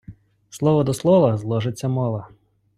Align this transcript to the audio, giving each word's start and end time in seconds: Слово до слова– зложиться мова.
Слово 0.49 0.83
до 0.83 0.93
слова– 0.93 1.37
зложиться 1.37 1.87
мова. 1.87 2.27